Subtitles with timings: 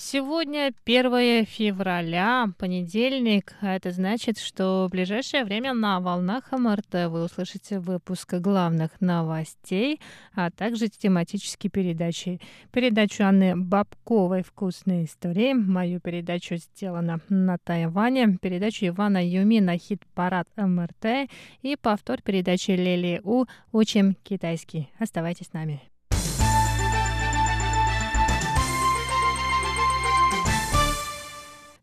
[0.00, 3.56] Сегодня 1 февраля, понедельник.
[3.60, 10.00] Это значит, что в ближайшее время на волнах МРТ вы услышите выпуск главных новостей,
[10.36, 12.40] а также тематические передачи.
[12.70, 21.28] Передачу Анны Бабковой «Вкусные истории», мою передачу «Сделано на Тайване», передачу Ивана Юмина «Хит-парад МРТ»
[21.62, 24.90] и повтор передачи Лели У «Учим китайский».
[25.00, 25.82] Оставайтесь с нами.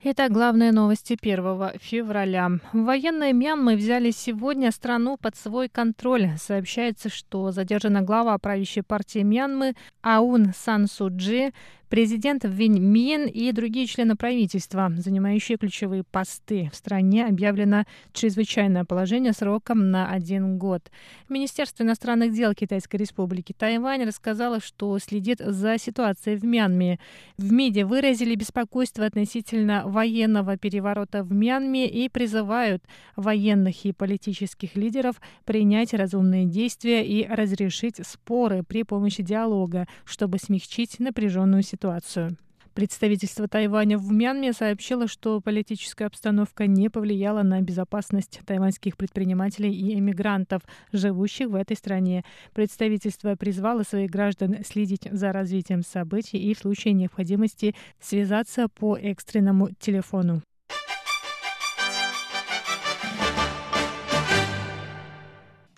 [0.08, 2.52] Итак, главные новости 1 февраля.
[2.74, 6.30] Военные Мьянмы взяли сегодня страну под свой контроль.
[6.38, 9.74] Сообщается, что задержана глава правящей партии Мьянмы
[10.04, 11.54] Аун Сан Суджи
[11.90, 16.72] Президент Винь Мин и другие члены правительства, занимающие ключевые посты.
[16.74, 20.90] В стране объявлено чрезвычайное положение сроком на один год.
[21.30, 27.00] Министерство иностранных дел Китайской республики Тайвань рассказало, что следит за ситуацией в Мьянме.
[27.38, 32.84] В МИДе выразили беспокойство относительно военного переворота в Мьянме и призывают
[33.16, 41.00] военных и политических лидеров принять разумные действия и разрешить споры при помощи диалога, чтобы смягчить
[41.00, 42.38] напряженную ситуацию ситуацию.
[42.74, 49.98] Представительство Тайваня в Мьянме сообщило, что политическая обстановка не повлияла на безопасность тайваньских предпринимателей и
[49.98, 52.26] эмигрантов, живущих в этой стране.
[52.54, 59.70] Представительство призвало своих граждан следить за развитием событий и в случае необходимости связаться по экстренному
[59.80, 60.42] телефону.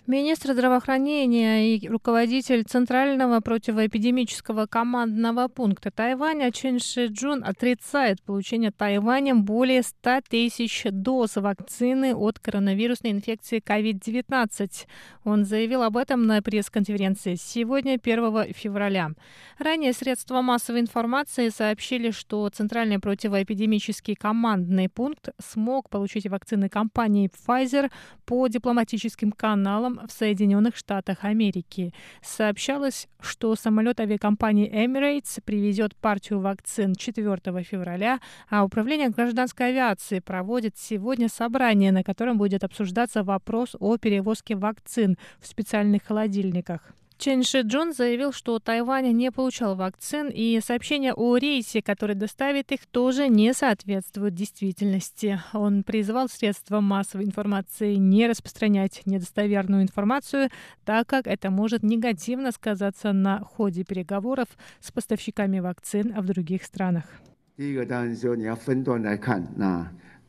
[0.08, 9.44] Министр здравоохранения и руководитель Центрального противоэпидемического командного пункта Тайваня Чен Ши Джун отрицает получение Тайванем
[9.44, 14.86] более 100 тысяч доз вакцины от коронавирусной инфекции COVID-19.
[15.24, 19.10] Он заявил об этом на пресс-конференции сегодня, 1 февраля.
[19.58, 27.90] Ранее средства массовой информации сообщили, что Центральный противоэпидемический командный пункт смог получить вакцины компании Pfizer
[28.24, 31.92] по дипломатическим каналам в Соединенных Штатах Америки.
[32.22, 40.76] Сообщалось, что самолет авиакомпании Emirates привезет партию вакцин 4 февраля, а Управление гражданской авиации проводит
[40.76, 46.92] сегодня собрание, на котором будет обсуждаться вопрос о перевозке вакцин в специальных холодильниках.
[47.18, 52.70] Чен Ши Джун заявил, что Тайвань не получал вакцин, и сообщение о рейсе, который доставит
[52.70, 55.40] их, тоже не соответствует действительности.
[55.52, 60.50] Он призвал средства массовой информации не распространять недостоверную информацию,
[60.84, 64.46] так как это может негативно сказаться на ходе переговоров
[64.78, 67.04] с поставщиками вакцин в других странах.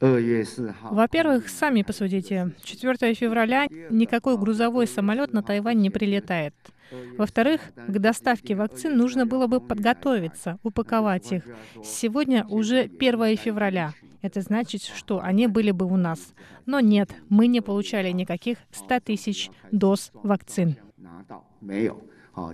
[0.00, 2.50] Во-первых, сами посудите.
[2.62, 6.54] 4 февраля никакой грузовой самолет на Тайвань не прилетает.
[7.16, 11.44] Во-вторых, к доставке вакцин нужно было бы подготовиться, упаковать их.
[11.82, 13.94] Сегодня уже 1 февраля.
[14.20, 16.34] Это значит, что они были бы у нас.
[16.66, 20.76] Но нет, мы не получали никаких 100 тысяч доз вакцин.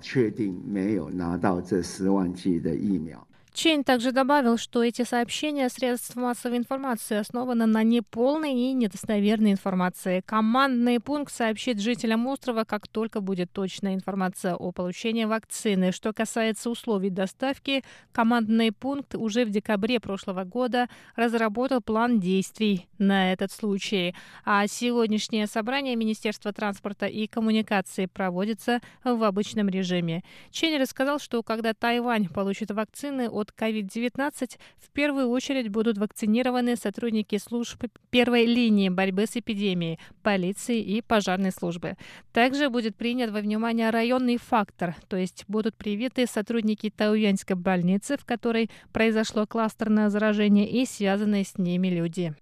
[0.02, 3.26] 确定没有拿到这十万剂的疫苗。
[3.55, 10.21] Чейн также добавил, что эти сообщения средств массовой информации основаны на неполной и недостоверной информации.
[10.25, 15.93] Командный пункт сообщит жителям острова, как только будет точная информация о получении вакцины.
[15.93, 23.31] Что касается условий доставки, командный пункт уже в декабре прошлого года разработал план действий на
[23.31, 24.13] этот случай.
[24.43, 30.25] А сегодняшнее собрание Министерства транспорта и коммуникации проводится в обычном режиме.
[30.51, 36.75] Чейн рассказал, что когда Тайвань получит вакцины от от COVID-19 в первую очередь будут вакцинированы
[36.75, 41.95] сотрудники служб первой линии борьбы с эпидемией, полиции и пожарной службы.
[42.33, 48.25] Также будет принят во внимание районный фактор, то есть будут привиты сотрудники Тауянской больницы, в
[48.25, 52.33] которой произошло кластерное заражение и связанные с ними люди.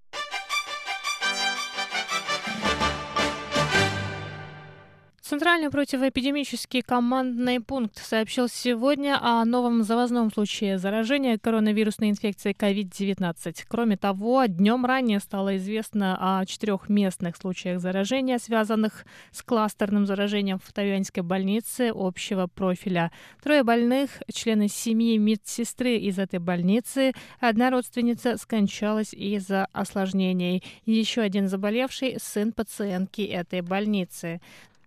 [5.33, 13.65] Центральный противоэпидемический командный пункт сообщил сегодня о новом завозном случае заражения коронавирусной инфекцией COVID-19.
[13.68, 20.59] Кроме того, днем ранее стало известно о четырех местных случаях заражения, связанных с кластерным заражением
[20.63, 23.12] в Тайваньской больнице общего профиля.
[23.41, 30.62] Трое больных, члены семьи медсестры из этой больницы, одна родственница скончалась из-за осложнений.
[30.86, 34.39] Еще один заболевший– сын пациентки этой больницы.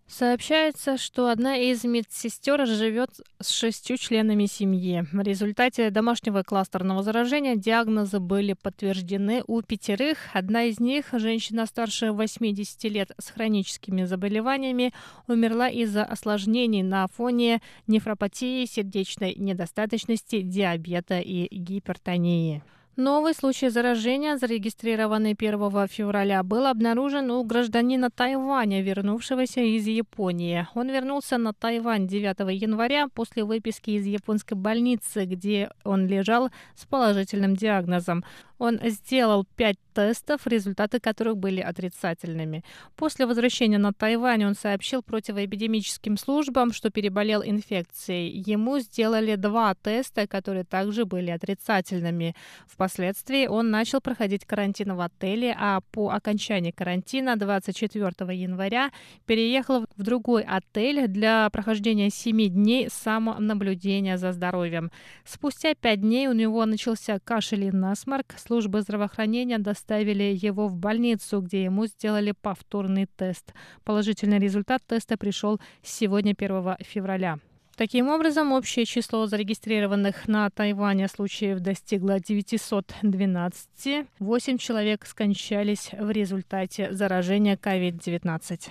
[0.08, 3.10] Сообщается, что одна из медсестер живет
[3.40, 5.04] с шестью членами семьи.
[5.12, 10.18] В результате домашнего кластерного заражения диагнозы были подтверждены у пятерых.
[10.32, 14.94] Одна из них, женщина старше 80 лет с хроническими заболеваниями,
[15.26, 22.62] умерла из-за осложнений на фоне нефропатии, сердечной недостаточности, диабета и гипертонии.
[22.96, 30.66] Новый случай заражения, зарегистрированный 1 февраля, был обнаружен у гражданина Тайваня, вернувшегося из Японии.
[30.74, 36.86] Он вернулся на Тайвань 9 января после выписки из японской больницы, где он лежал с
[36.86, 38.24] положительным диагнозом.
[38.58, 42.62] Он сделал пять тестов, результаты которых были отрицательными.
[42.96, 48.44] После возвращения на Тайвань он сообщил противоэпидемическим службам, что переболел инфекцией.
[48.46, 52.34] Ему сделали два теста, которые также были отрицательными.
[52.66, 58.90] Впоследствии он начал проходить карантин в отеле, а по окончании карантина 24 января
[59.24, 64.90] переехал в другой отель для прохождения семи дней самонаблюдения за здоровьем.
[65.24, 71.40] Спустя пять дней у него начался кашель и насморк, службы здравоохранения доставили его в больницу,
[71.40, 73.52] где ему сделали повторный тест.
[73.84, 77.38] Положительный результат теста пришел сегодня, 1 февраля.
[77.76, 84.06] Таким образом, общее число зарегистрированных на Тайване случаев достигло 912.
[84.18, 88.70] Восемь человек скончались в результате заражения COVID-19.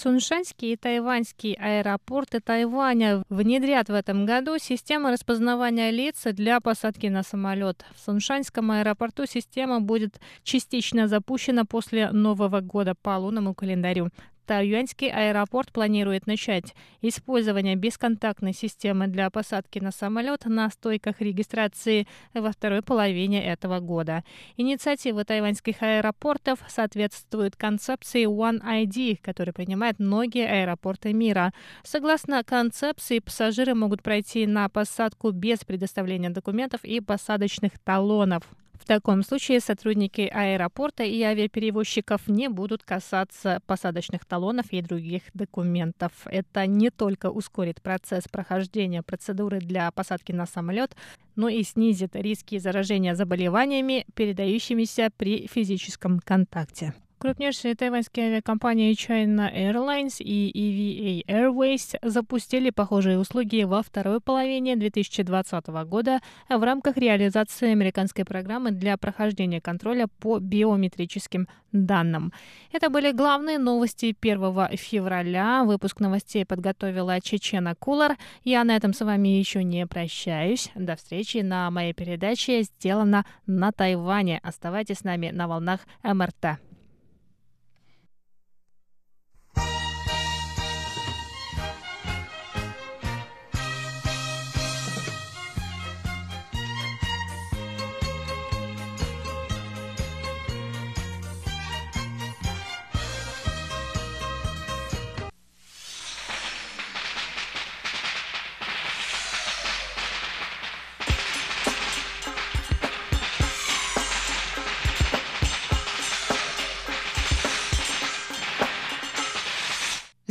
[0.00, 7.22] Суншанский и тайваньский аэропорты Тайваня внедрят в этом году систему распознавания лиц для посадки на
[7.22, 7.84] самолет.
[7.94, 14.08] В Суншанском аэропорту система будет частично запущена после Нового года по лунному календарю.
[14.50, 22.50] Тайюаньский аэропорт планирует начать использование бесконтактной системы для посадки на самолет на стойках регистрации во
[22.50, 24.24] второй половине этого года.
[24.56, 31.52] Инициатива тайваньских аэропортов соответствует концепции One ID, которая принимает многие аэропорты мира.
[31.84, 38.42] Согласно концепции, пассажиры могут пройти на посадку без предоставления документов и посадочных талонов.
[38.80, 46.12] В таком случае сотрудники аэропорта и авиаперевозчиков не будут касаться посадочных талонов и других документов.
[46.24, 50.96] Это не только ускорит процесс прохождения процедуры для посадки на самолет,
[51.36, 56.94] но и снизит риски заражения заболеваниями, передающимися при физическом контакте.
[57.20, 65.66] Крупнейшие тайваньские авиакомпании China Airlines и EVA Airways запустили похожие услуги во второй половине 2020
[65.84, 72.32] года в рамках реализации американской программы для прохождения контроля по биометрическим данным.
[72.72, 75.64] Это были главные новости 1 февраля.
[75.64, 78.16] Выпуск новостей подготовила Чечена Кулар.
[78.44, 80.70] Я на этом с вами еще не прощаюсь.
[80.74, 84.40] До встречи на моей передаче «Сделано на Тайване».
[84.42, 86.69] Оставайтесь с нами на волнах МРТ.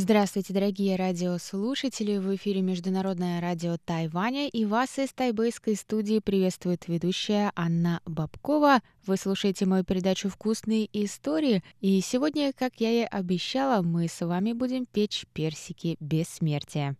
[0.09, 2.17] Здравствуйте, дорогие радиослушатели!
[2.17, 8.79] В эфире Международное радио Тайваня и вас из тайбэйской студии приветствует ведущая Анна Бабкова.
[9.05, 14.53] Вы слушаете мою передачу «Вкусные истории», и сегодня, как я и обещала, мы с вами
[14.53, 16.95] будем печь персики бессмертия.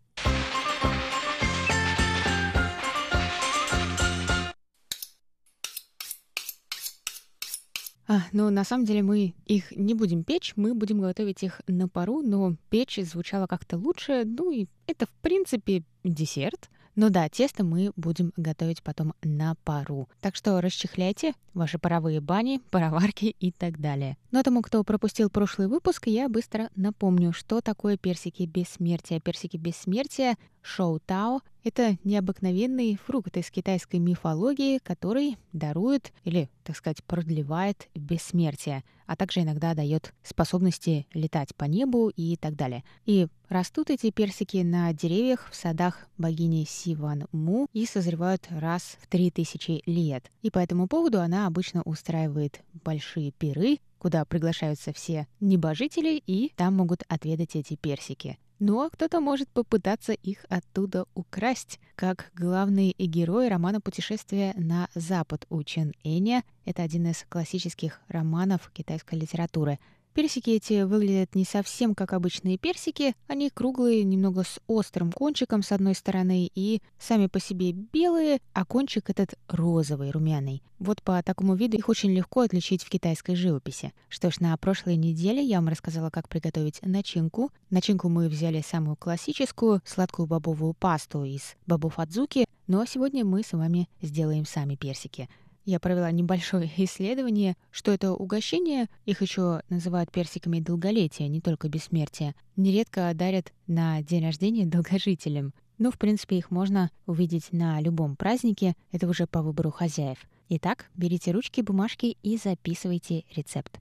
[8.11, 11.87] А, ну, на самом деле мы их не будем печь, мы будем готовить их на
[11.87, 14.23] пару, но печь звучало как-то лучше.
[14.25, 16.71] Ну и это, в принципе, десерт.
[16.95, 20.09] Ну да, тесто мы будем готовить потом на пару.
[20.21, 24.17] Так что расчехляйте ваши паровые бани, пароварки и так далее.
[24.31, 29.19] Но тому, кто пропустил прошлый выпуск, я быстро напомню, что такое персики бессмертия.
[29.19, 37.03] Персики бессмертия шоу тао— это необыкновенный фрукт из китайской мифологии, который дарует или, так сказать,
[37.03, 42.83] продлевает бессмертие, а также иногда дает способности летать по небу и так далее.
[43.05, 49.07] И растут эти персики на деревьях в садах богини Сиван Му и созревают раз в
[49.07, 50.31] 3000 лет.
[50.41, 56.75] И по этому поводу она обычно устраивает большие пиры, куда приглашаются все небожители, и там
[56.75, 58.37] могут отведать эти персики.
[58.59, 65.63] Но кто-то может попытаться их оттуда украсть, как главный герой романа «Путешествие на запад» у
[65.63, 66.43] Чен Эня.
[66.65, 69.79] Это один из классических романов китайской литературы—
[70.19, 73.15] Персики эти выглядят не совсем как обычные персики.
[73.27, 78.65] Они круглые, немного с острым кончиком с одной стороны и сами по себе белые, а
[78.65, 80.61] кончик этот розовый, румяный.
[80.77, 83.93] Вот по такому виду их очень легко отличить в китайской живописи.
[84.09, 87.53] Что ж, на прошлой неделе я вам рассказала, как приготовить начинку.
[87.69, 93.53] Начинку мы взяли самую классическую, сладкую бобовую пасту из бобов адзуки, но сегодня мы с
[93.53, 95.29] вами сделаем сами персики—
[95.69, 102.35] я провела небольшое исследование, что это угощение, их еще называют персиками долголетия, не только бессмертия,
[102.55, 105.53] нередко дарят на день рождения долгожителям.
[105.77, 110.17] Но, в принципе, их можно увидеть на любом празднике, это уже по выбору хозяев.
[110.49, 113.79] Итак, берите ручки, бумажки и записывайте рецепт.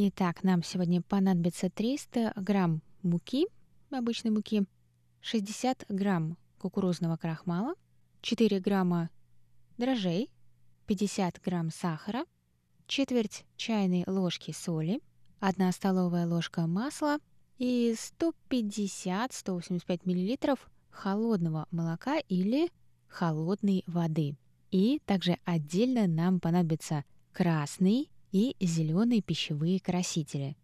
[0.00, 3.48] Итак, нам сегодня понадобится 300 грамм муки,
[3.90, 4.64] обычной муки,
[5.22, 7.74] 60 грамм кукурузного крахмала,
[8.20, 9.10] 4 грамма
[9.76, 10.30] дрожжей,
[10.86, 12.24] 50 грамм сахара,
[12.86, 15.00] четверть чайной ложки соли,
[15.40, 17.18] 1 столовая ложка масла
[17.58, 22.70] и 150-185 миллилитров холодного молока или
[23.08, 24.36] холодной воды.
[24.70, 30.56] И также отдельно нам понадобится красный и зеленые пищевые красители.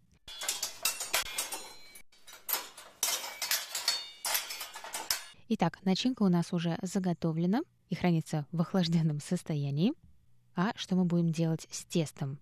[5.47, 9.93] Итак, начинка у нас уже заготовлена и хранится в охлажденном состоянии.
[10.55, 12.39] А что мы будем делать с тестом?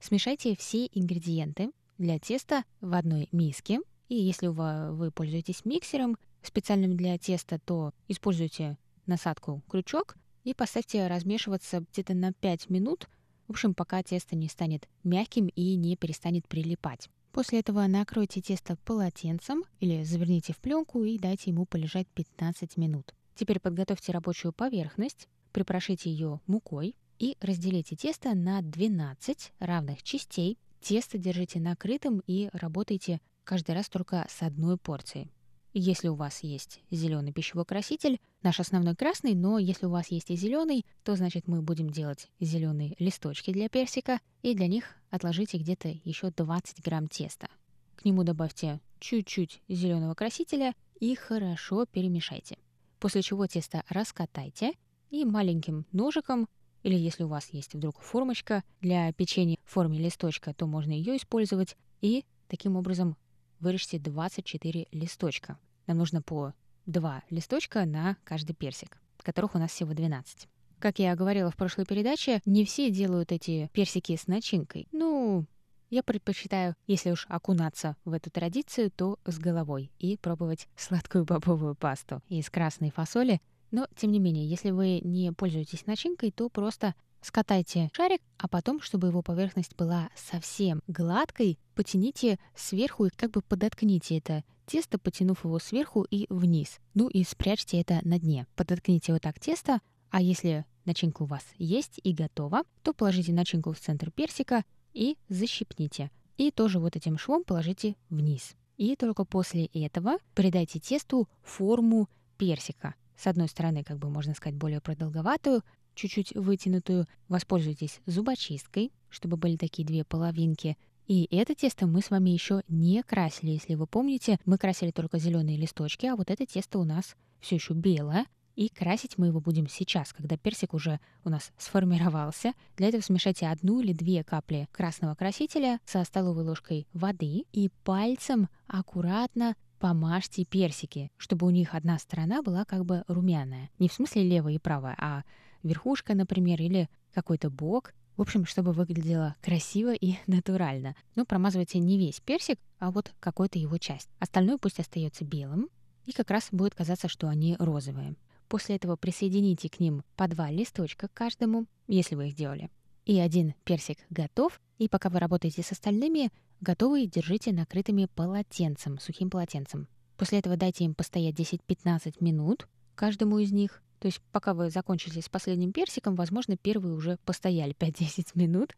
[0.00, 3.80] Смешайте все ингредиенты для теста в одной миске.
[4.08, 11.84] И если вы пользуетесь миксером специальным для теста, то используйте насадку крючок и поставьте размешиваться
[11.92, 13.08] где-то на 5 минут
[13.46, 17.08] в общем, пока тесто не станет мягким и не перестанет прилипать.
[17.32, 23.14] После этого накройте тесто полотенцем или заверните в пленку и дайте ему полежать 15 минут.
[23.34, 30.58] Теперь подготовьте рабочую поверхность, припрошите ее мукой и разделите тесто на 12 равных частей.
[30.80, 35.30] Тесто держите накрытым и работайте каждый раз только с одной порцией.
[35.78, 40.30] Если у вас есть зеленый пищевой краситель, наш основной красный, но если у вас есть
[40.30, 45.58] и зеленый, то значит мы будем делать зеленые листочки для персика, и для них отложите
[45.58, 47.50] где-то еще 20 грамм теста.
[47.94, 52.56] К нему добавьте чуть-чуть зеленого красителя и хорошо перемешайте.
[52.98, 54.72] После чего тесто раскатайте
[55.10, 56.48] и маленьким ножиком
[56.84, 61.18] или если у вас есть вдруг формочка для печенья в форме листочка, то можно ее
[61.18, 63.14] использовать и таким образом
[63.60, 65.58] вырежьте 24 листочка.
[65.86, 66.52] Нам нужно по
[66.86, 70.48] два листочка на каждый персик, которых у нас всего 12.
[70.78, 74.86] Как я говорила в прошлой передаче, не все делают эти персики с начинкой.
[74.92, 75.46] Ну,
[75.90, 81.74] я предпочитаю, если уж окунаться в эту традицию, то с головой и пробовать сладкую бобовую
[81.74, 83.40] пасту из красной фасоли.
[83.70, 88.80] Но, тем не менее, если вы не пользуетесь начинкой, то просто скатайте шарик, а потом,
[88.80, 95.44] чтобы его поверхность была совсем гладкой, потяните сверху и как бы подоткните это тесто, потянув
[95.44, 96.78] его сверху и вниз.
[96.94, 98.46] Ну и спрячьте это на дне.
[98.56, 99.80] Подоткните вот так тесто,
[100.10, 105.16] а если начинка у вас есть и готова, то положите начинку в центр персика и
[105.28, 106.10] защипните.
[106.36, 108.54] И тоже вот этим швом положите вниз.
[108.76, 112.94] И только после этого придайте тесту форму персика.
[113.16, 115.62] С одной стороны, как бы можно сказать, более продолговатую,
[115.96, 117.06] чуть-чуть вытянутую.
[117.28, 120.76] Воспользуйтесь зубочисткой, чтобы были такие две половинки.
[121.06, 123.50] И это тесто мы с вами еще не красили.
[123.52, 127.56] Если вы помните, мы красили только зеленые листочки, а вот это тесто у нас все
[127.56, 128.26] еще белое.
[128.56, 132.54] И красить мы его будем сейчас, когда персик уже у нас сформировался.
[132.76, 138.48] Для этого смешайте одну или две капли красного красителя со столовой ложкой воды и пальцем
[138.66, 143.70] аккуратно помажьте персики, чтобы у них одна сторона была как бы румяная.
[143.78, 145.22] Не в смысле левая и правая, а
[145.62, 147.92] верхушка, например, или какой-то бок.
[148.16, 150.96] В общем, чтобы выглядело красиво и натурально.
[151.14, 154.08] Но промазывайте не весь персик, а вот какую-то его часть.
[154.18, 155.68] Остальное пусть остается белым,
[156.04, 158.14] и как раз будет казаться, что они розовые.
[158.48, 162.70] После этого присоедините к ним по два листочка к каждому, если вы их делали.
[163.04, 169.30] И один персик готов, и пока вы работаете с остальными, готовые держите накрытыми полотенцем, сухим
[169.30, 169.88] полотенцем.
[170.16, 175.20] После этого дайте им постоять 10-15 минут, каждому из них, то есть пока вы закончите
[175.20, 178.74] с последним персиком, возможно, первые уже постояли 5-10 минут,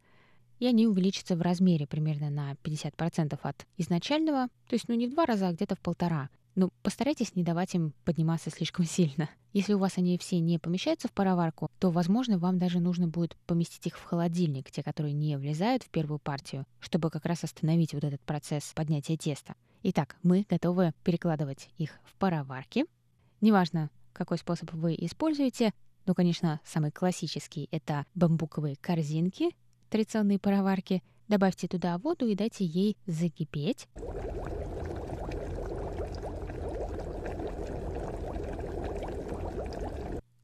[0.58, 5.10] и они увеличатся в размере примерно на 50% от изначального, то есть ну не в
[5.10, 6.30] два раза, а где-то в полтора.
[6.54, 9.30] но постарайтесь не давать им подниматься слишком сильно.
[9.52, 13.36] Если у вас они все не помещаются в пароварку, то, возможно, вам даже нужно будет
[13.46, 17.94] поместить их в холодильник, те, которые не влезают в первую партию, чтобы как раз остановить
[17.94, 19.54] вот этот процесс поднятия теста.
[19.84, 22.84] Итак, мы готовы перекладывать их в пароварки.
[23.40, 25.72] Неважно, какой способ вы используете,
[26.04, 29.54] ну, конечно, самый классический— это бамбуковые корзинки,
[29.90, 31.04] традиционные пароварки.
[31.28, 33.86] Добавьте туда воду и дайте ей закипеть.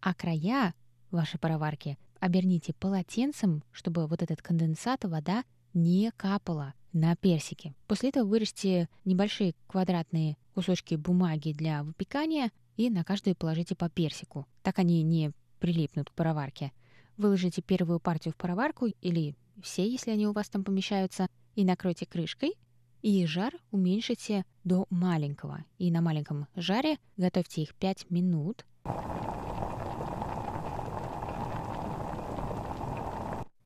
[0.00, 0.74] А края
[1.10, 7.74] вашей пароварки оберните полотенцем, чтобы вот этот конденсат, вода не капала на персики.
[7.88, 14.46] После этого вырежьте небольшие квадратные кусочки бумаги для выпекания и на каждую положите по персику.
[14.62, 16.72] Так они не прилипнут к пароварке.
[17.16, 22.06] Выложите первую партию в пароварку или все, если они у вас там помещаются, и накройте
[22.06, 22.54] крышкой,
[23.02, 25.64] и жар уменьшите до маленького.
[25.78, 28.64] И на маленьком жаре готовьте их 5 минут.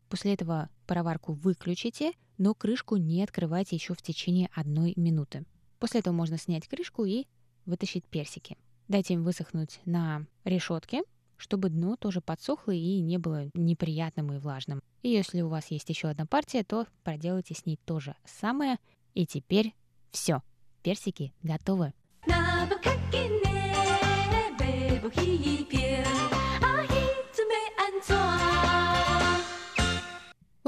[0.09, 5.45] После этого пароварку выключите, но крышку не открывайте еще в течение одной минуты.
[5.79, 7.27] После этого можно снять крышку и
[7.67, 8.57] вытащить персики.
[8.89, 11.03] Дайте им высохнуть на решетке,
[11.37, 14.83] чтобы дно тоже подсохло и не было неприятным и влажным.
[15.03, 18.79] И если у вас есть еще одна партия, то проделайте с ней то же самое.
[19.15, 19.75] И теперь
[20.11, 20.43] все.
[20.83, 21.93] Персики готовы.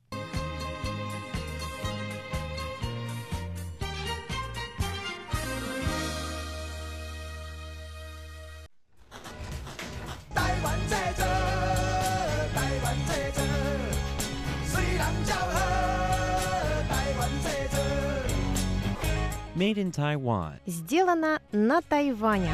[19.61, 20.55] Made in Taiwan.
[20.65, 22.49] Сделано на Тайване.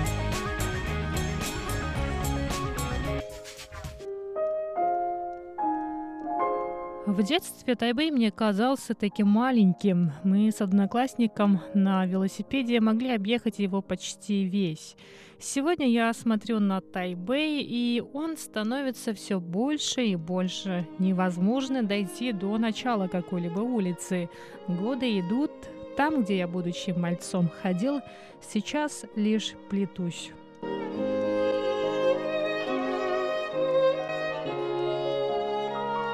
[7.07, 10.11] В детстве Тайбэй мне казался таким маленьким.
[10.25, 14.97] Мы с одноклассником на велосипеде могли объехать его почти весь.
[15.39, 20.89] Сегодня я смотрю на Тайбэй, и он становится все больше и больше.
[20.99, 24.29] Невозможно дойти до начала какой-либо улицы.
[24.67, 25.53] Годы идут,
[25.97, 28.01] там, где я, будучи мальцом, ходил,
[28.43, 30.31] сейчас лишь плетусь.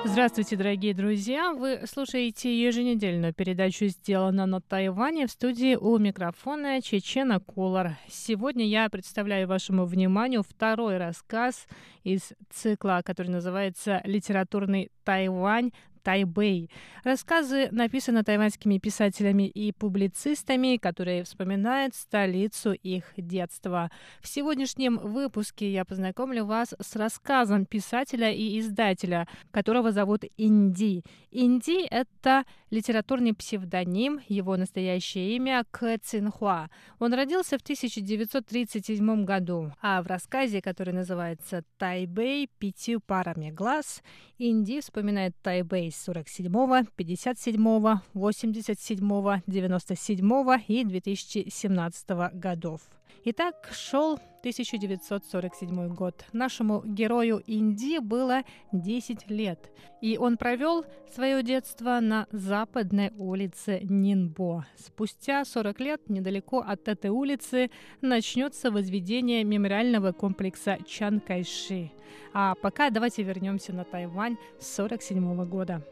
[0.05, 1.53] Здравствуйте, дорогие друзья!
[1.55, 7.92] Вы слушаете еженедельную передачу «Сделано на Тайване» в студии у микрофона Чечена Колор.
[8.09, 11.66] Сегодня я представляю вашему вниманию второй рассказ
[12.05, 15.71] из цикла, который называется «Литературный Тайвань.
[16.02, 16.70] Тайбэй.
[17.04, 23.90] Рассказы написаны тайваньскими писателями и публицистами, которые вспоминают столицу их детства.
[24.20, 31.02] В сегодняшнем выпуске я познакомлю вас с рассказом писателя и издателя, которого зовут Инди.
[31.30, 36.68] Инди— это литературный псевдоним, его настоящее имя Кэ Цинхуа.
[36.98, 42.48] Он родился в 1937 году, а в рассказе, который называется «Тайбэй.
[42.58, 44.02] Пятью парами глаз»,
[44.38, 52.81] Инди вспоминает Тайбэй с 47, 57, 87, 97 и 2017 годов.
[53.24, 56.24] Итак, шел 1947 год.
[56.33, 64.66] Нашему герою Инди было 10 лет, и он провел свое детство на западной улице Нинбо.
[64.76, 71.92] Спустя 40 лет недалеко от этой улицы начнется возведение мемориального комплекса Чан Кайши.
[72.33, 75.83] А пока давайте вернемся на Тайвань с 1947 года.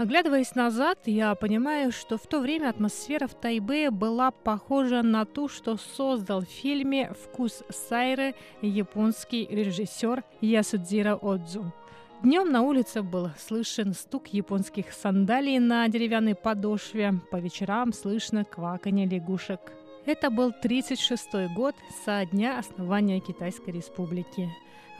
[0.00, 5.46] Оглядываясь назад, я понимаю, что в то время атмосфера в Тайбе была похожа на ту,
[5.46, 11.70] что создал в фильме «Вкус Сайры» японский режиссер Ясудзира Отзу.
[12.22, 19.06] Днем на улице был слышен стук японских сандалий на деревянной подошве, по вечерам слышно кваканье
[19.06, 19.60] лягушек.
[20.06, 21.74] Это был 36-й год
[22.06, 24.48] со дня основания Китайской Республики.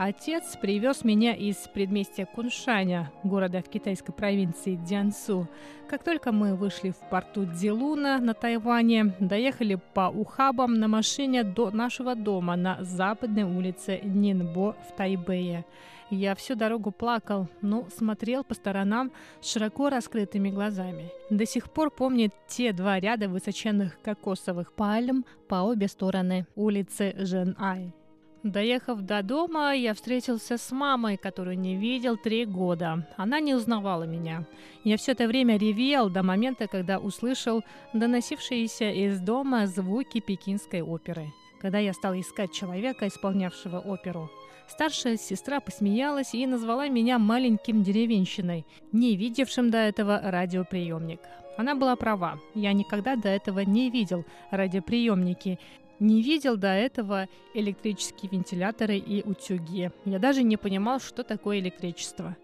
[0.02, 5.46] Отец привез меня из предместья Куншаня, города в китайской провинции Дзянсу.
[5.90, 11.70] Как только мы вышли в порту Дилуна на Тайване, доехали по ухабам на машине до
[11.70, 15.66] нашего дома на западной улице Нинбо в Тайбэе.
[16.08, 21.10] Я всю дорогу плакал, но смотрел по сторонам широко раскрытыми глазами.
[21.28, 27.92] До сих пор помнит те два ряда высоченных кокосовых пальм по обе стороны улицы Жен-Ай.
[28.42, 33.06] Доехав до дома, я встретился с мамой, которую не видел три года.
[33.18, 34.46] Она не узнавала меня.
[34.82, 41.26] Я все это время ревел до момента, когда услышал доносившиеся из дома звуки пекинской оперы.
[41.60, 44.30] Когда я стал искать человека, исполнявшего оперу,
[44.68, 51.20] старшая сестра посмеялась и назвала меня маленьким деревенщиной, не видевшим до этого радиоприемник.
[51.58, 52.38] Она была права.
[52.54, 55.58] Я никогда до этого не видел радиоприемники
[56.00, 59.92] не видел до этого электрические вентиляторы и утюги.
[60.04, 62.36] Я даже не понимал, что такое электричество.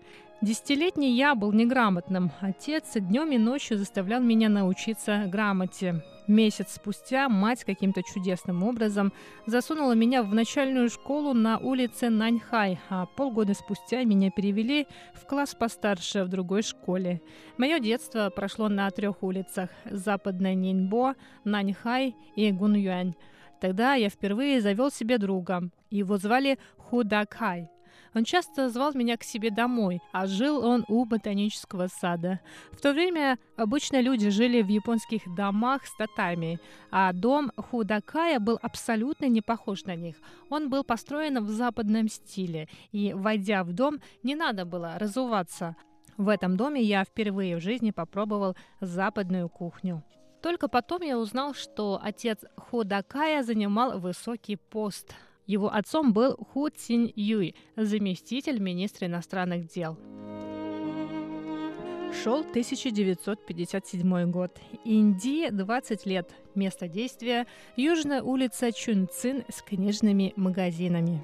[0.43, 2.31] Десятилетний я был неграмотным.
[2.41, 6.05] Отец днем и ночью заставлял меня научиться грамоте.
[6.29, 9.13] Месяц спустя мать каким-то чудесным образом
[9.47, 15.55] засунула меня в начальную школу на улице Наньхай, а полгода спустя меня перевели в класс
[15.55, 17.23] постарше в другой школе.
[17.57, 21.15] Мое детство прошло на трех улицах– Западная Нинбо,
[21.45, 23.15] Наньхай и Гунюань.
[23.61, 25.71] Тогда я впервые завел себе друга.
[25.91, 27.71] Его звали Худакай.
[28.15, 32.41] Он часто звал меня к себе домой, а жил он у ботанического сада.
[32.73, 36.59] В то время обычно люди жили в японских домах с татами,
[36.91, 40.17] а дом Худакая был абсолютно не похож на них.
[40.49, 45.77] Он был построен в западном стиле, и, войдя в дом, не надо было разуваться.
[46.17, 50.03] В этом доме я впервые в жизни попробовал западную кухню.
[50.43, 55.15] Только потом я узнал, что отец Ходакая занимал высокий пост.
[55.47, 59.97] Его отцом был Ху Цинь Юй, заместитель министра иностранных дел.
[62.23, 64.59] Шел 1957 год.
[64.85, 66.35] Индии 20 лет.
[66.55, 67.47] Место действия–
[67.77, 71.23] Южная улица Чунцин с книжными магазинами.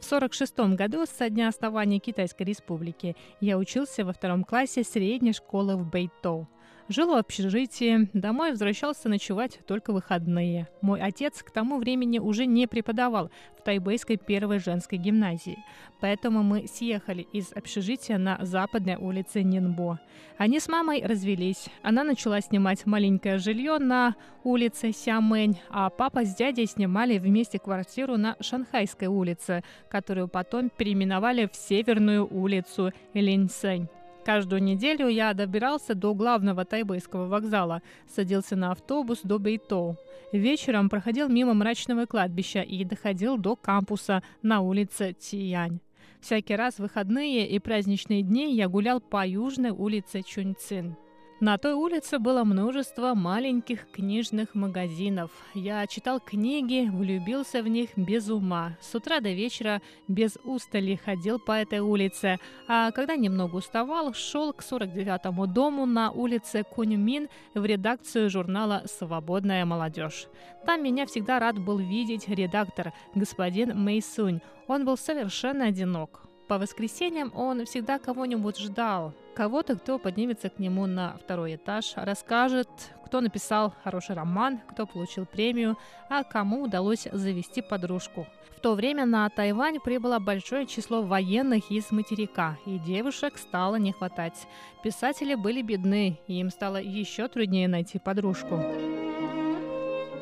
[0.00, 5.76] В 1946 году, со дня основания Китайской Республики, я учился во втором классе средней школы
[5.76, 6.48] в Бэйтоу.
[6.90, 10.68] Жил в общежитии, домой возвращался ночевать только выходные.
[10.80, 15.62] Мой отец к тому времени уже не преподавал в Тайбэйской первой женской гимназии,
[16.00, 20.00] поэтому мы съехали из общежития на западной улице Нинбо.
[20.38, 21.66] Они с мамой развелись.
[21.82, 28.16] Она начала снимать маленькое жилье на улице Сямэнь, а папа с дядей снимали вместе квартиру
[28.16, 33.88] на Шанхайской улице, которую потом переименовали в Северную улицу Линьсэнь.
[34.28, 39.96] Каждую неделю я добирался до главного тайбэйского вокзала, садился на автобус до Бейтоу.
[40.32, 45.80] Вечером проходил мимо мрачного кладбища и доходил до кампуса на улице Тиянь.
[46.20, 50.94] Всякий раз в выходные и праздничные дни я гулял по южной улице Чуньцин.
[51.40, 55.30] На той улице было множество маленьких книжных магазинов.
[55.54, 58.76] Я читал книги, влюбился в них без ума.
[58.80, 64.52] С утра до вечера без устали ходил по этой улице, а когда немного уставал, шел
[64.52, 70.26] к 49-му дому на улице Куньмин в редакцию журнала «Свободная молодежь».
[70.66, 74.40] Там меня всегда рад был видеть редактор, господин Мэйсунь.
[74.66, 76.27] Он был совершенно одинок.
[76.48, 82.68] По воскресеньям он всегда кого-нибудь ждал кого-то, кто поднимется к нему на второй этаж, расскажет,
[83.04, 88.26] кто написал хороший роман, кто получил премию, а кому удалось завести подружку.
[88.56, 93.92] В то время на Тайвань прибыло большое число военных из материка, и девушек стало не
[93.92, 94.48] хватать.
[94.82, 98.60] Писатели были бедны, и им стало еще труднее найти подружку.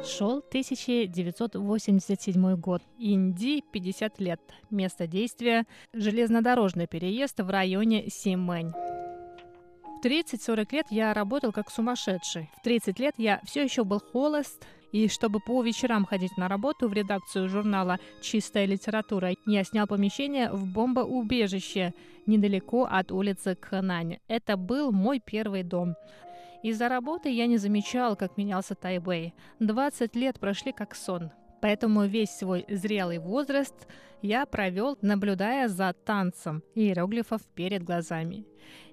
[0.05, 2.83] Шел 1987 год.
[2.99, 4.41] Инди 50 лет.
[4.71, 8.73] Место действия– железнодорожный переезд в районе Симэнь.
[8.73, 12.51] В 30-40 лет я работал как сумасшедший.
[12.59, 16.89] В 30 лет я все еще был холост И чтобы по вечерам ходить на работу
[16.89, 21.93] в редакцию журнала «Чистая литература», я снял помещение в бомбоубежище
[22.27, 24.19] недалеко от улицы Кханань.
[24.29, 25.97] Это был мой первый дом.
[26.63, 29.35] Из-за работы я не замечал, как менялся Тайбэй.
[29.61, 31.31] 20 лет прошли как сон.
[31.61, 33.75] Поэтому весь свой зрелый возраст
[34.23, 38.47] я провел, наблюдая за танцем иероглифов перед глазами.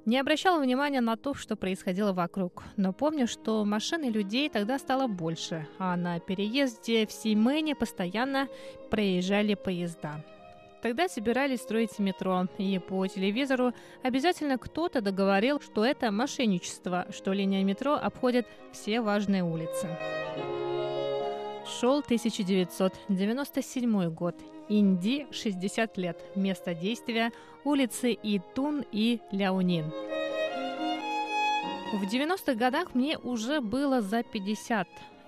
[0.06, 4.78] Не обращал внимания на то, что происходило вокруг, но помню, что машин и людей тогда
[4.78, 8.48] стало больше, а на переезде в Сеймэне постоянно
[8.92, 10.24] проезжали поезда.
[10.84, 17.64] Тогда собирались строить метро, и по телевизору обязательно кто-то договорил, что это мошенничество, что линия
[17.64, 19.88] метро обходит все важные улицы.
[21.80, 24.36] Шел 1997 год.
[24.68, 26.22] Инди 60 лет.
[26.36, 27.32] Место действия–
[27.64, 29.90] улицы Итун и Ляунин.
[31.94, 34.86] В 90-х годах мне уже было за 50.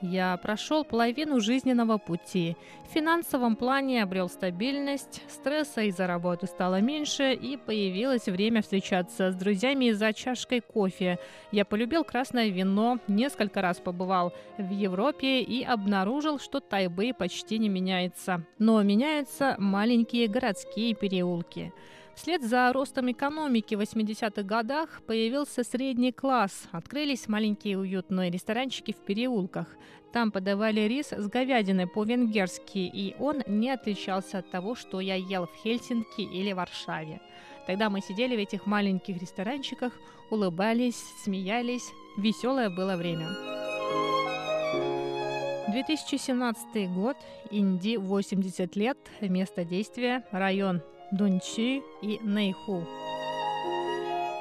[0.08, 2.56] Я прошел половину жизненного пути.
[2.88, 9.36] В финансовом плане обрел стабильность, стресса из-за работы стало меньше, и появилось время встречаться с
[9.36, 11.18] друзьями за чашкой кофе.
[11.52, 17.68] Я полюбил красное вино, несколько раз побывал в Европе и обнаружил, что Тайбэй почти не
[17.68, 18.46] меняется.
[18.60, 21.74] Но меняются маленькие городские переулки.
[22.15, 26.67] Вслед за ростом экономики в 80-х годах появился средний класс.
[26.71, 29.67] Открылись маленькие уютные ресторанчики в переулках.
[30.13, 35.45] Там подавали рис с говядиной по-венгерски, и он не отличался от того, что я ел
[35.45, 37.19] в Хельсинки или Варшаве.
[37.67, 39.91] Тогда мы сидели в этих маленьких ресторанчиках,
[40.30, 41.91] улыбались, смеялись.
[42.17, 43.28] Веселое было время.
[45.67, 47.17] 2017 год,
[47.51, 50.82] Инди 80 лет, место действия, район
[51.15, 52.84] Дунчи и Нейху.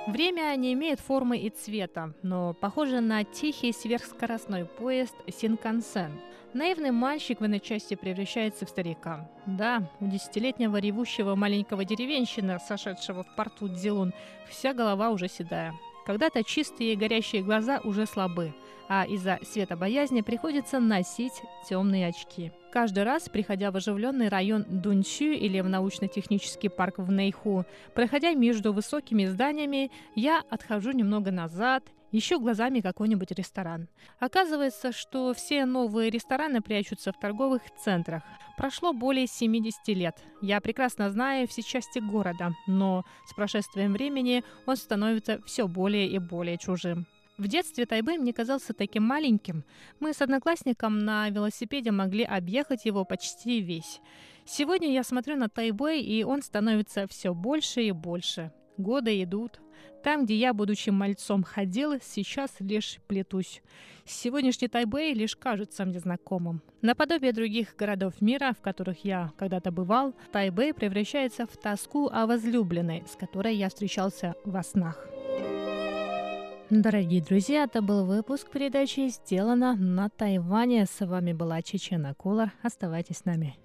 [0.09, 6.11] Время не имеет формы и цвета, но похоже на тихий сверхскоростной поезд Синкансен.
[6.53, 9.31] Наивный мальчик в иной части превращается в старика.
[9.47, 14.13] Да, у десятилетнего ревущего маленького деревенщина, сошедшего в порту Дзилун,
[14.49, 15.75] вся голова уже седая.
[16.05, 18.55] Когда-то чистые и горящие глаза уже слабы,
[18.89, 22.53] а из-за светобоязни приходится носить темные очки.
[22.71, 27.65] Каждый раз, приходя в оживленный район Дунчу или в научно-технический парк в Нейху,
[27.95, 31.85] проходя между высокими зданиями, я отхожу немного назад
[32.19, 33.89] ищу глазами какой-нибудь ресторан.
[34.21, 38.23] Оказывается, что все новые рестораны прячутся в торговых центрах.
[38.57, 40.17] Прошло более 70 лет.
[40.41, 46.19] Я прекрасно знаю все части города, но с прошествием времени он становится все более и
[46.19, 47.07] более чужим.
[47.37, 49.65] В детстве Тайбэй мне казался таким маленьким.
[49.99, 54.01] Мы с одноклассником на велосипеде могли объехать его почти весь.
[54.45, 58.53] Сегодня я смотрю на Тайбэй, и он становится все больше и больше.
[58.77, 59.61] Годы идут.
[60.03, 63.63] Там, где я, будучи мальцом, ходила, сейчас лишь плетусь.
[64.05, 66.63] Сегодняшний Тайбэй лишь кажется мне знакомым.
[66.83, 73.05] Наподобие других городов мира, в которых я когда-то бывал, Тайбэй превращается в тоску о возлюбленной,
[73.11, 75.09] с которой я встречался во снах.
[76.71, 80.87] Дорогие друзья, это был выпуск передачи «Сделано на Тайване».
[80.87, 82.53] С вами была Чечена Кулар.
[82.63, 83.57] Оставайтесь с нами.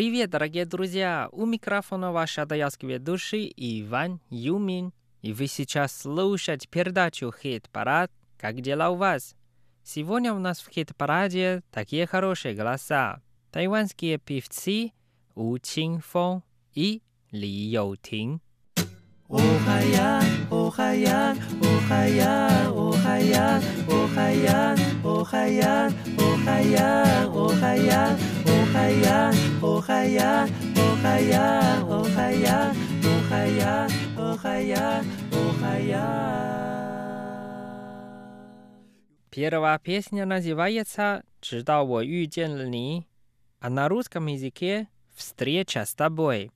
[0.00, 1.28] Привет, дорогие друзья!
[1.30, 4.94] У микрофона ваш адаялский души Иван Юмин.
[5.20, 8.10] И вы сейчас слушаете передачу «Хит-парад».
[8.38, 9.36] Как дела у вас?
[9.84, 13.20] Сегодня у нас в хит-параде такие хорошие голоса.
[13.52, 14.92] Тайванские певцы
[15.34, 18.40] У Чин-фон и Ли Йоу-тин.
[19.29, 29.31] おはやおはやおはやおはやおはやおはやおはやおはやおはや
[29.61, 36.35] おはやおはやおはやおはやおはやおはや
[39.31, 43.05] Первая песня называется «直到我遇见了你»,
[43.59, 46.51] а на русском языке «Встреча с тобой».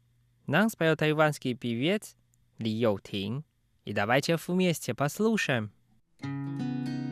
[0.48, 2.16] Нам спел тайванский певец
[2.59, 3.45] ли Йоу Тин.
[3.85, 5.73] И давайте вместе послушаем.
[6.23, 7.04] 呼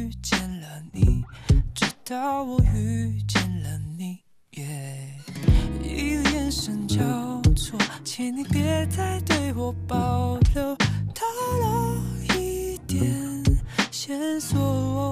[0.00, 1.22] 遇见了你，
[1.74, 4.18] 直到我遇见了你，
[4.50, 6.96] 一个眼神交
[7.54, 10.74] 错，请你别再对我保留
[11.14, 11.26] 透
[11.60, 12.00] 露
[12.34, 13.04] 一点
[13.90, 15.10] 线索。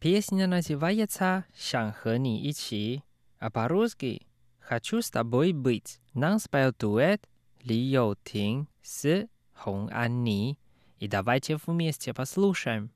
[0.00, 3.02] песня называется «想和你一起»,
[3.38, 4.26] а по-русски
[4.60, 6.00] «Хочу с тобой быть».
[6.14, 7.28] Нам спел дуэт
[7.64, 9.28] Ли Йо Тин с
[9.64, 10.58] Хong Ан Ни.
[10.98, 12.90] И давайте вместе послушаем.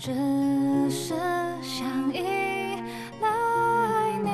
[0.00, 0.12] 只
[0.88, 1.14] 是
[1.60, 2.22] 想依
[3.20, 3.28] 赖
[4.22, 4.30] 你。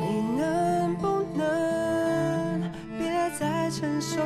[0.00, 4.16] 你能不能别再承受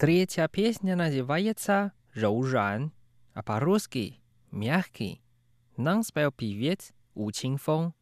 [0.00, 2.90] Третья песня называется «Роужан»,
[3.34, 4.18] а по-русски
[4.50, 5.20] «Мягкий».
[5.76, 7.92] Нам спел певец У Чинфон.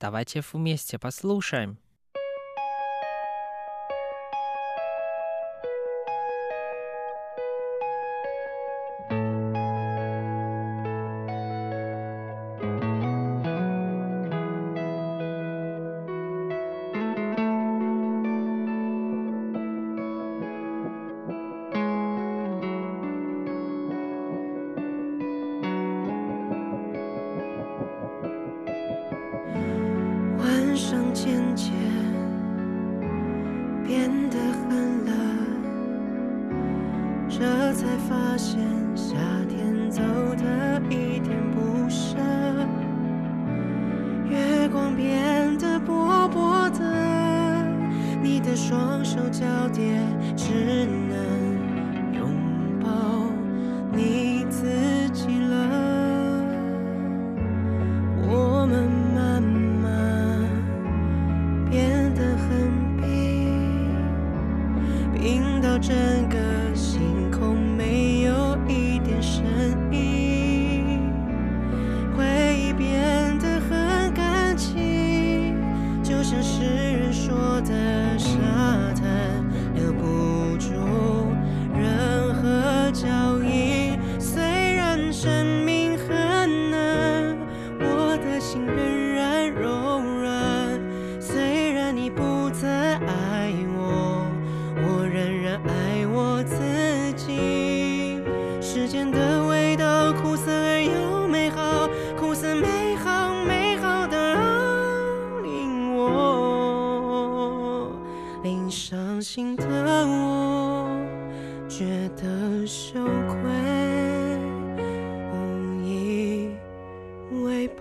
[0.00, 1.78] Давайте вместе послушаем.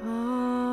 [0.04, 0.71] 啊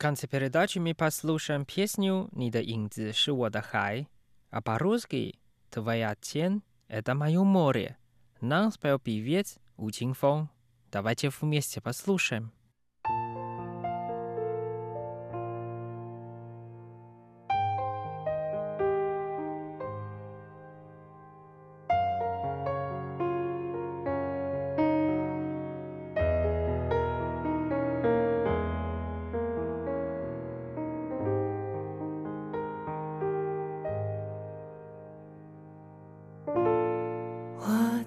[0.00, 4.08] конце передачи мы послушаем песню «Ни да инзи ши вода хай»,
[4.50, 5.38] а по-русски
[5.68, 7.98] «Твоя тень— это мое море».
[8.40, 10.48] Нам спел певец У Фон.
[10.90, 12.50] Давайте вместе послушаем.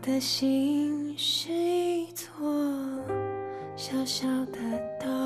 [0.03, 2.27] 我的心是一座
[3.77, 4.59] 小小的
[4.99, 5.22] 岛。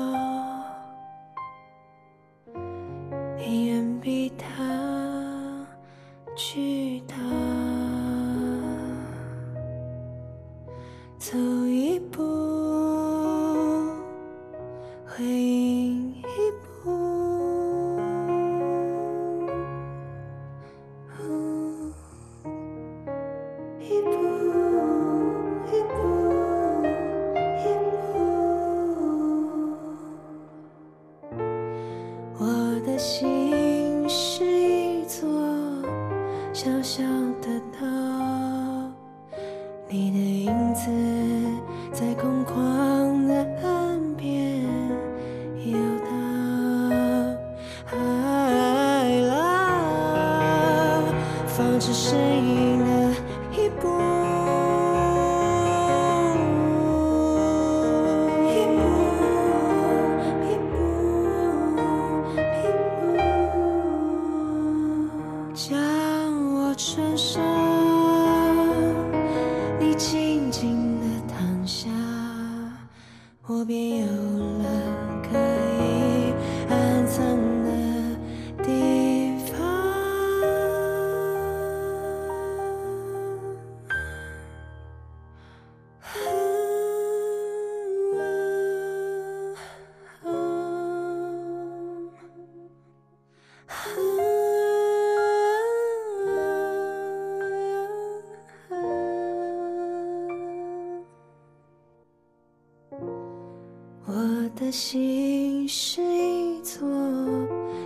[104.60, 106.82] 我的心是一座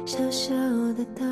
[0.07, 0.55] 小小
[0.95, 1.23] 的岛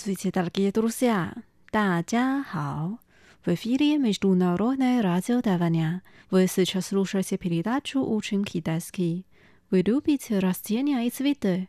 [0.00, 1.34] Здравствуйте, дорогие друзья!
[1.70, 2.98] 大家好!
[3.44, 6.02] В эфире Международное радио Тайваня.
[6.30, 9.26] Вы сейчас слушаете передачу «Учим китайский».
[9.70, 11.68] Вы любите растения и цветы?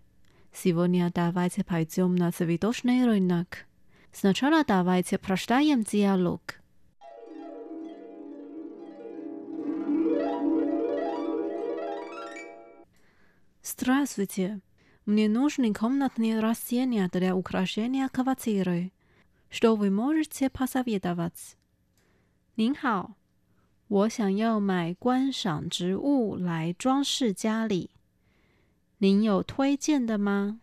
[0.54, 3.66] Сегодня давайте пойдем на цветочный рынок.
[4.14, 6.62] Сначала давайте прочитаем диалог.
[13.62, 14.62] Здравствуйте.
[15.06, 18.92] Мне нужны комнатные растения для украшения квартиры.
[19.50, 21.56] Что вы можете посоветовать?
[22.56, 23.16] 您好，
[23.88, 27.92] 我想要买观赏植物来装饰家里。
[28.98, 30.60] 您有推荐的吗？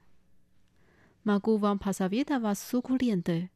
[1.24, 3.48] Могу вам посоветовать суккуленты.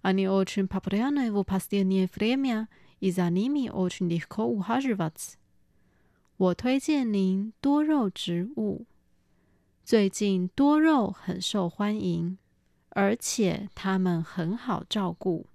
[0.00, 2.68] Они очень популярны в последнее время,
[3.00, 5.34] и за ними очень легко ухаживать.
[6.38, 8.86] 我推荐您多肉植物。
[9.84, 12.38] 最近多肉很受欢迎，
[12.90, 15.46] 而且它们很好照顾。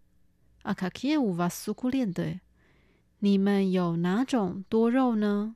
[0.64, 2.39] А какие у вас суккуленты？
[3.20, 5.56] 你们有哪种多肉呢？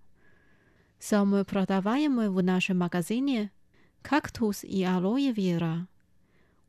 [1.00, 3.52] Самые продаваемые в нашем магазине
[4.02, 5.88] кактус и алоэ вера。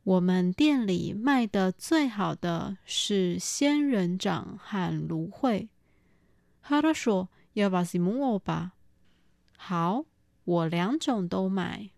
[0.02, 5.68] 我们店里卖的最好的是仙人掌和芦荟。
[6.62, 8.72] Хорошо, я возьму оба。
[9.56, 10.06] 好，
[10.44, 11.90] 我两种都买。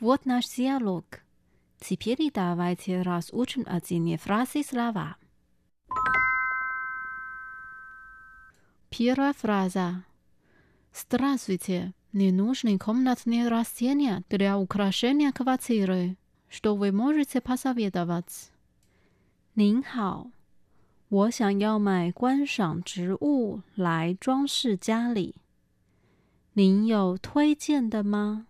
[0.00, 1.04] Вот наш диалог.
[1.78, 5.16] Теперь давайте разучим отдельные фразы и слова.
[8.90, 10.04] Первая фраза.
[10.92, 11.94] Здравствуйте.
[12.12, 16.16] Мне нужны комнатные растения для украшения квартиры.
[16.48, 18.50] Что вы можете посоветовать?
[19.54, 20.32] 您好，
[21.08, 25.36] 我想要买观赏植物来装饰家里。
[26.54, 28.46] 您有推荐的吗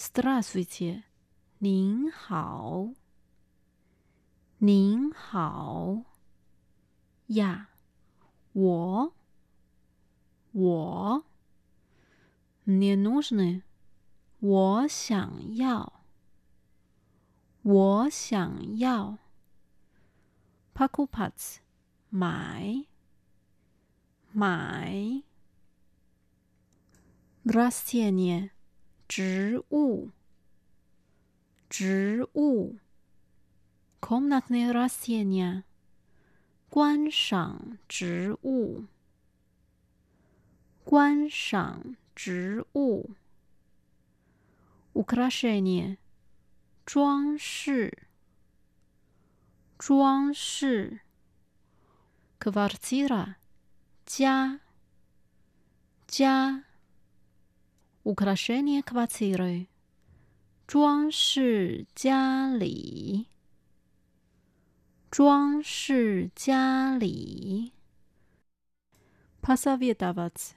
[0.00, 1.04] ？Здравствуйте，
[1.58, 2.90] 您好，
[4.58, 6.02] 您好
[7.28, 7.70] 呀，
[8.52, 9.14] 我
[10.52, 11.24] 我
[12.64, 13.62] мне нужны，
[14.40, 16.04] 我想要，
[17.62, 19.18] 我想要。
[20.74, 21.60] Покупать
[22.10, 22.84] 买
[24.32, 25.22] 买
[27.44, 28.50] Растение
[29.10, 30.10] 植物
[31.68, 32.78] 植物
[34.00, 35.64] Комнатные растения
[36.68, 38.84] 观赏植物
[40.84, 43.10] 观赏植物
[44.92, 45.98] Украшение
[46.84, 48.06] 装饰
[49.78, 51.00] 装饰，
[52.38, 53.36] квартира，
[54.06, 54.60] 家，
[56.06, 56.64] 家
[58.04, 59.66] ，украшение квартиры，
[60.66, 63.28] 装饰家里，
[65.10, 67.72] 装饰家里
[69.40, 70.56] посоветовать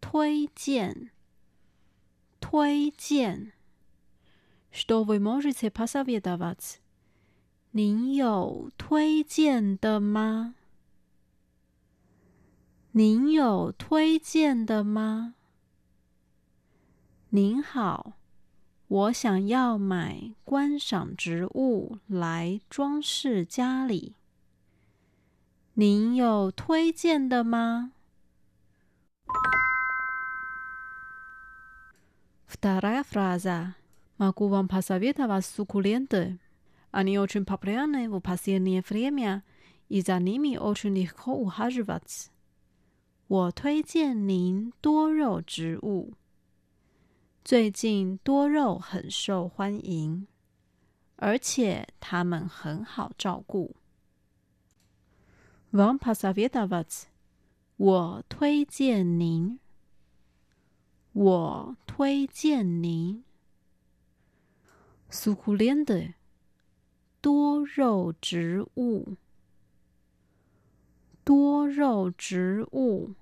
[0.00, 1.10] 推荐
[2.38, 3.52] 推荐
[4.72, 6.78] Что вы можете посоветовать?
[7.72, 10.54] 您有推荐的吗？
[12.92, 15.33] 您有推荐的吗？
[17.34, 18.14] 您好，
[18.88, 24.14] 我想要买观赏植物来装饰家里。
[25.74, 27.92] 您有推荐的吗？
[32.46, 33.74] Вторая фраза.
[34.18, 36.38] Могу вам посоветовать суккуленты.
[36.90, 39.44] Они очень популярны в последнее время,
[39.88, 42.26] и за ними очень легко ухаживать.
[43.28, 46.14] 我推荐您多肉植物。
[47.44, 50.26] 最近多肉很受欢迎，
[51.16, 53.74] 而且它们很好照顾。
[55.72, 57.04] Вам посоветовать？
[57.76, 59.58] 我推荐您。
[61.12, 63.24] 我推荐您。
[65.10, 66.14] Succulent，
[67.20, 69.16] 多肉植物。
[71.24, 73.14] 多肉植物。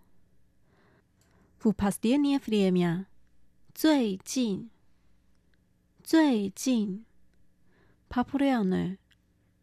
[1.58, 3.06] В последнее время，
[3.73, 4.69] 最近。
[6.03, 7.05] 最近。
[8.07, 8.97] Popular，呢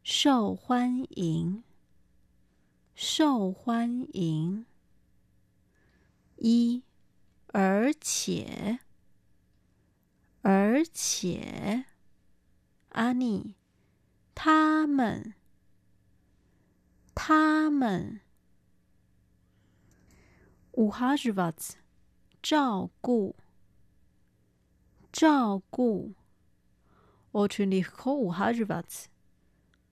[0.02, 1.62] 受欢迎。
[2.94, 4.66] 受欢迎。
[6.36, 6.82] 一，
[7.52, 8.80] 而且，
[10.42, 11.84] 而且，
[12.88, 13.54] 阿尼，
[14.34, 15.34] 他们，
[17.14, 18.20] 他们，
[20.72, 21.76] 乌哈日瓦兹，
[22.42, 23.36] 照顾，
[25.12, 26.12] 照顾，
[27.32, 29.08] 我群里可乌哈日瓦兹，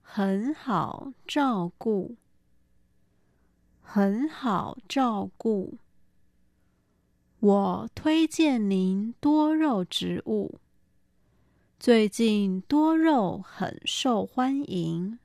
[0.01, 2.15] 很好照顾。
[3.81, 5.77] 很好照顾。
[7.39, 10.59] 我推荐您多肉植物。
[11.79, 15.17] 最近多肉很受欢迎，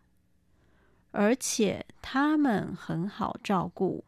[1.10, 4.04] 而且它们很好照顾。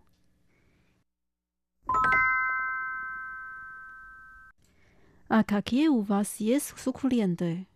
[5.28, 7.66] akakiew vasyes sukulenda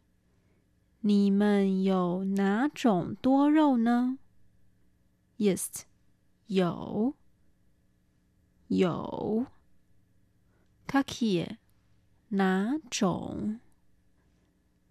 [1.01, 4.19] 你们有哪种多肉呢
[5.39, 5.83] yes
[6.47, 7.15] 有
[8.69, 9.47] 有
[10.87, 11.57] kakia
[12.29, 13.59] 哪种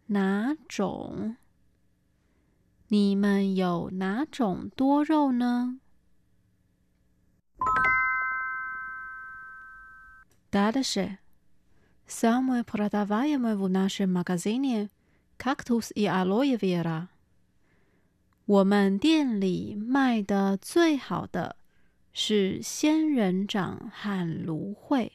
[0.08, 1.38] 哪种
[2.90, 5.80] 你们有哪种多肉呢
[10.50, 11.20] 答的是
[12.09, 14.91] Самое продаваемое в нашем магазине
[15.37, 17.09] кактус и алоэ вера.
[18.47, 21.57] 我们店里卖的最好的
[22.13, 25.13] 是仙人掌和芦荟。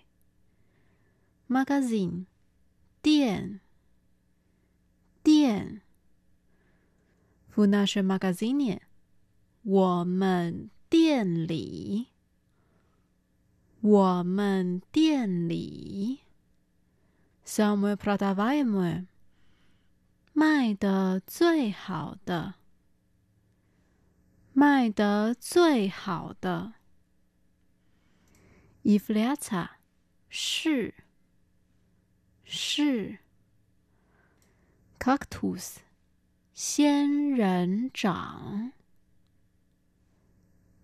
[1.48, 2.26] Magazine
[3.02, 3.60] 店
[5.24, 5.82] 店，
[7.56, 8.82] в нашем магазине
[9.64, 12.08] 我们店里
[13.82, 16.22] 我们店里
[17.44, 19.08] ，самое продаваемое
[20.34, 22.56] 卖的最好的。
[24.52, 26.74] 卖得最好的，
[28.84, 29.70] Ifliata
[30.28, 30.94] 是
[32.44, 33.20] 是，
[35.00, 35.78] Cactus
[36.54, 38.74] 仙人掌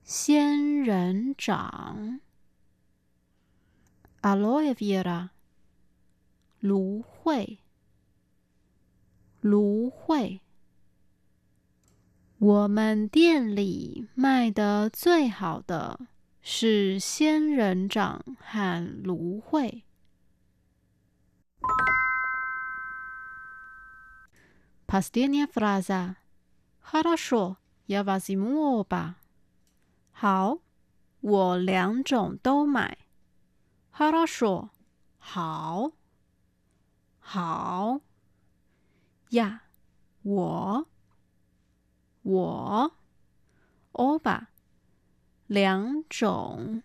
[0.04, 2.22] 仙人掌，
[4.22, 5.32] Aloe vera
[6.60, 7.60] 芦荟
[9.42, 10.42] 芦荟。
[12.38, 16.08] 我们店里卖的最好的
[16.42, 19.84] 是仙人掌和芦荟。
[24.88, 26.18] Последняя фраза.
[26.82, 27.58] Хорошо,
[27.88, 29.16] я возьму оба.
[30.12, 30.60] 好，
[31.22, 32.98] 我两种都买。
[33.92, 34.70] Хорошо，
[35.18, 35.92] 好，
[37.33, 38.01] 好。
[39.29, 39.63] 呀，
[40.23, 40.87] 我。
[42.23, 42.93] 我
[43.93, 44.49] ，oba，
[45.47, 46.83] 两种，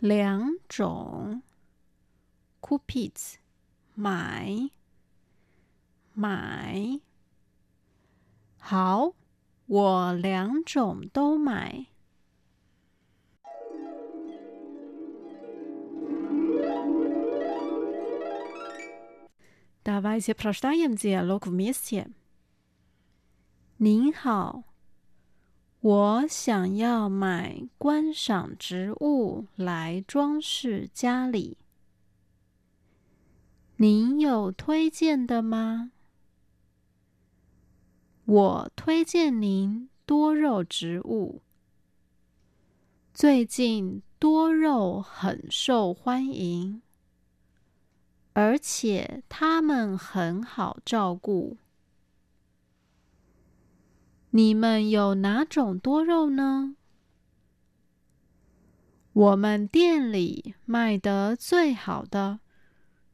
[0.00, 1.42] 两种
[2.60, 3.34] ，kupits，
[3.94, 4.70] 买，
[6.12, 7.00] 买，
[8.58, 9.12] 好，
[9.66, 11.86] 我两种都买。
[19.92, 20.32] Давайте
[23.78, 24.62] 您好，
[25.80, 31.58] 我想要买观赏植物来装饰家里。
[33.78, 35.90] 您有推荐的吗？
[38.26, 41.42] 我推荐您多肉植物。
[43.12, 46.80] 最近多肉很受欢迎。
[48.40, 51.58] 而且它们很好照顾。
[54.30, 56.74] 你们有哪种多肉呢？
[59.12, 62.40] 我们店里卖得最好的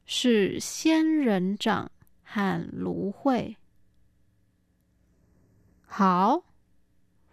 [0.05, 1.91] 是仙人掌
[2.23, 3.57] 和芦荟。
[5.85, 6.45] 好，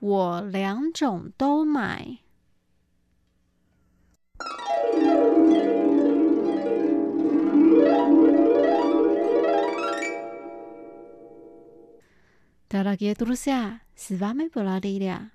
[0.00, 2.18] 我两种都买。
[12.74, 15.30] Дорогие друзья, с вами была Лилия.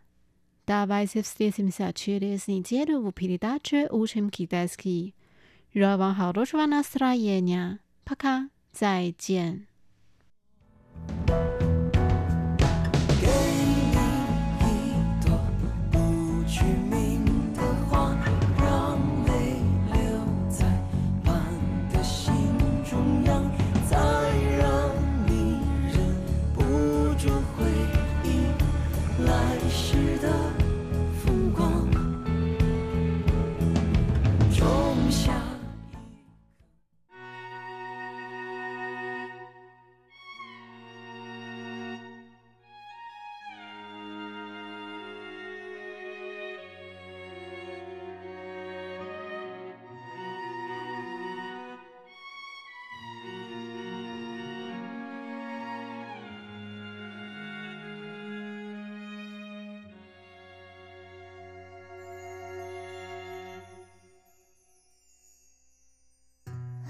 [0.67, 5.15] Давайте встретимся через неделю в передаче «Учим китайский».
[5.73, 7.79] Желаю вам хорошего настроения.
[8.03, 8.49] Пока.
[8.73, 9.68] 再见。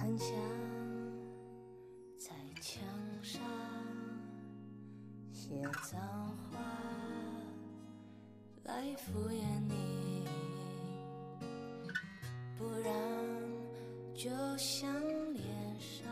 [0.10, 0.36] 很想
[2.18, 2.82] 在墙
[3.22, 3.40] 上
[5.32, 6.02] 写脏
[6.36, 6.60] 话
[8.64, 10.26] 来敷衍你，
[12.58, 12.92] 不然
[14.16, 14.92] 就像
[15.32, 15.46] 脸
[15.80, 16.08] 上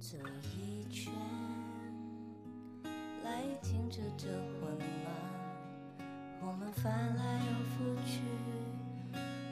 [0.00, 0.16] 这
[0.56, 1.12] 一圈
[3.22, 4.26] 来停止这
[4.58, 6.00] 混乱，
[6.40, 8.22] 我们翻来又覆去。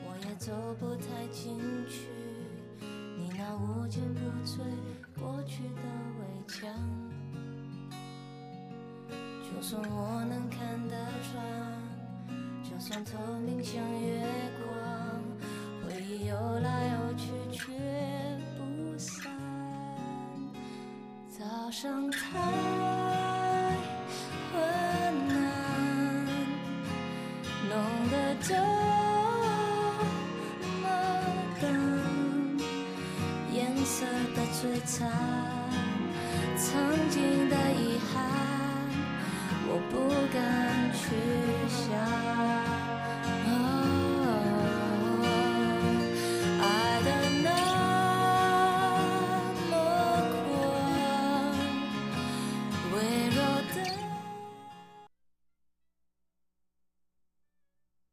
[0.01, 2.07] 我也走不太进去，
[3.49, 4.59] 那无坚不摧
[5.19, 5.81] 过去的
[6.19, 6.69] 围墙。
[9.41, 11.43] 就算我能看得穿，
[12.63, 14.23] 就算透明像月
[14.61, 14.69] 光，
[15.81, 17.73] 回忆游来游去却
[18.55, 19.25] 不散。
[21.27, 22.37] 早上太
[34.59, 35.07] 璀璨
[36.57, 36.67] 曾
[37.09, 38.21] 经的遗憾
[39.69, 39.93] 我不
[40.33, 40.37] 敢
[40.91, 40.99] 去
[41.69, 41.79] 想
[43.45, 43.47] 哦
[46.59, 46.61] 爱
[47.05, 47.07] 得
[47.41, 47.49] 那
[49.69, 49.71] 么
[50.11, 50.13] 狂